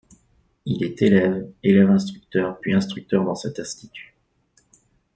Il 0.65 0.81
est 0.83 0.99
élève, 1.03 1.47
élève-instructeur 1.61 2.57
puis 2.59 2.73
instructeur 2.73 3.23
dans 3.23 3.35
cet 3.35 3.59
institut. 3.59 4.15